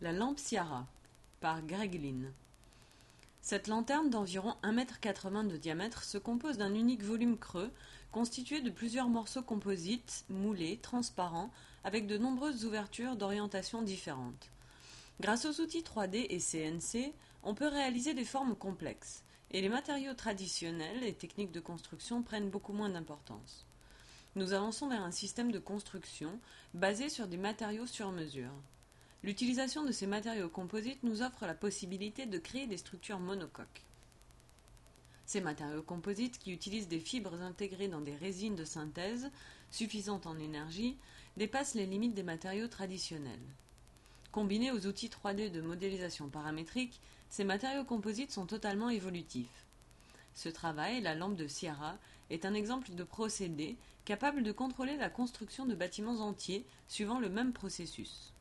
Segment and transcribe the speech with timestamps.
[0.00, 0.86] La lampe Ciara
[1.40, 2.32] par Greg Lynn.
[3.40, 7.70] Cette lanterne d'environ 1,80 m de diamètre se compose d'un unique volume creux
[8.10, 11.52] constitué de plusieurs morceaux composites, moulés, transparents,
[11.84, 14.50] avec de nombreuses ouvertures d'orientation différentes.
[15.20, 17.14] Grâce aux outils 3D et CNC,
[17.44, 19.22] on peut réaliser des formes complexes,
[19.52, 23.64] et les matériaux traditionnels et techniques de construction prennent beaucoup moins d'importance.
[24.34, 26.40] Nous avançons vers un système de construction
[26.74, 28.50] basé sur des matériaux sur mesure.
[29.24, 33.80] L'utilisation de ces matériaux composites nous offre la possibilité de créer des structures monocoques.
[35.24, 39.30] Ces matériaux composites, qui utilisent des fibres intégrées dans des résines de synthèse
[39.70, 40.98] suffisantes en énergie,
[41.38, 43.40] dépassent les limites des matériaux traditionnels.
[44.30, 49.64] Combinés aux outils 3D de modélisation paramétrique, ces matériaux composites sont totalement évolutifs.
[50.34, 51.96] Ce travail, la lampe de Sierra,
[52.28, 57.30] est un exemple de procédé capable de contrôler la construction de bâtiments entiers suivant le
[57.30, 58.33] même processus.